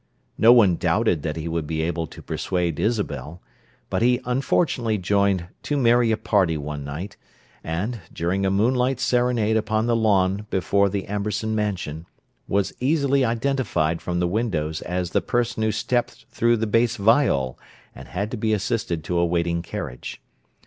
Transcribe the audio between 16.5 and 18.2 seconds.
the bass viol and